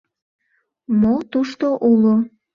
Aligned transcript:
Мо 0.99 1.15
тушто 1.31 1.67
уло?.. 1.91 2.15